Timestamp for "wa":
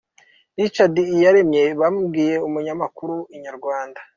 3.23-3.31